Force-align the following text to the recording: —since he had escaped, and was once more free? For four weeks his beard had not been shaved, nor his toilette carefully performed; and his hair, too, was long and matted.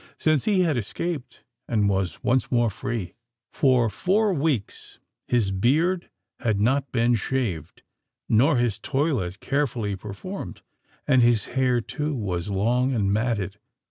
—since 0.17 0.45
he 0.45 0.61
had 0.61 0.77
escaped, 0.77 1.43
and 1.67 1.87
was 1.87 2.23
once 2.23 2.51
more 2.51 2.71
free? 2.71 3.13
For 3.51 3.87
four 3.87 4.33
weeks 4.33 4.97
his 5.27 5.51
beard 5.51 6.09
had 6.39 6.59
not 6.59 6.91
been 6.91 7.13
shaved, 7.13 7.83
nor 8.27 8.57
his 8.57 8.79
toilette 8.79 9.39
carefully 9.41 9.95
performed; 9.95 10.63
and 11.07 11.21
his 11.21 11.49
hair, 11.53 11.81
too, 11.81 12.15
was 12.15 12.49
long 12.49 12.91
and 12.95 13.13
matted. 13.13 13.59